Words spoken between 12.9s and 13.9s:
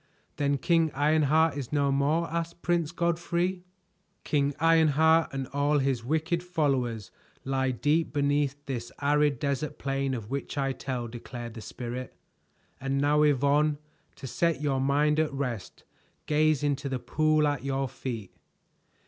now, Yvonne,